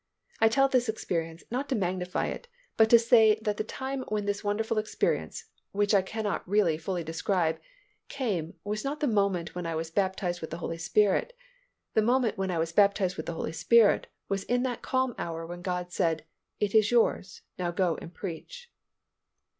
[0.39, 4.25] I tell this experience, not to magnify it, but to say that the time when
[4.25, 7.59] this wonderful experience (which I cannot really fully describe)
[8.09, 11.37] came was not the moment when I was baptized with the Holy Spirit.
[11.93, 15.45] The moment when I was baptized with the Holy Spirit was in that calm hour
[15.45, 16.25] when God said,
[16.59, 17.43] "It is yours.
[17.59, 18.71] Now go and preach."